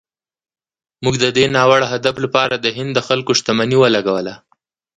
موږ 1.03 1.15
د 1.23 1.25
دې 1.37 1.45
ناوړه 1.55 1.87
هدف 1.93 2.15
لپاره 2.25 2.55
د 2.57 2.65
هند 2.77 2.91
د 2.95 2.99
خلکو 3.07 3.31
شتمني 3.39 3.77
ولګوله. 3.79 4.35